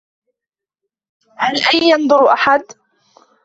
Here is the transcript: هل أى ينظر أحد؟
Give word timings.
هل 1.37 1.55
أى 1.73 1.89
ينظر 1.89 2.33
أحد؟ 2.33 2.61